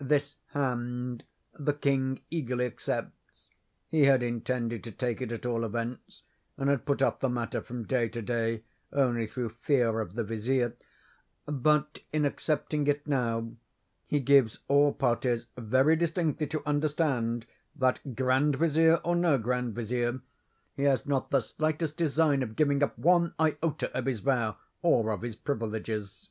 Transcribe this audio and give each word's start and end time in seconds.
This 0.00 0.36
hand 0.52 1.24
the 1.58 1.74
king 1.74 2.22
eagerly 2.30 2.64
accepts—(he 2.64 4.04
had 4.06 4.22
intended 4.22 4.82
to 4.84 4.90
take 4.90 5.20
it 5.20 5.30
at 5.30 5.44
all 5.44 5.62
events, 5.62 6.22
and 6.56 6.70
had 6.70 6.86
put 6.86 7.02
off 7.02 7.20
the 7.20 7.28
matter 7.28 7.60
from 7.60 7.84
day 7.84 8.08
to 8.08 8.22
day, 8.22 8.62
only 8.94 9.26
through 9.26 9.50
fear 9.50 10.00
of 10.00 10.14
the 10.14 10.24
vizier),—but, 10.24 11.98
in 12.14 12.24
accepting 12.24 12.86
it 12.86 13.06
now, 13.06 13.52
he 14.06 14.20
gives 14.20 14.58
all 14.68 14.90
parties 14.90 15.48
very 15.58 15.96
distinctly 15.96 16.46
to 16.46 16.66
understand, 16.66 17.44
that, 17.76 18.16
grand 18.16 18.56
vizier 18.56 18.96
or 19.04 19.14
no 19.14 19.36
grand 19.36 19.74
vizier, 19.74 20.20
he 20.74 20.84
has 20.84 21.04
not 21.04 21.28
the 21.28 21.40
slightest 21.40 21.98
design 21.98 22.42
of 22.42 22.56
giving 22.56 22.82
up 22.82 22.96
one 22.98 23.34
iota 23.38 23.94
of 23.94 24.06
his 24.06 24.20
vow 24.20 24.56
or 24.80 25.10
of 25.10 25.20
his 25.20 25.36
privileges. 25.36 26.30